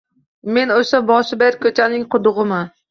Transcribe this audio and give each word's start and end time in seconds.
Men 0.57 0.73
o’sha 0.77 1.03
boshi 1.13 1.41
berk 1.45 1.63
ko’chaning 1.69 2.11
qudug’idaman 2.17 2.79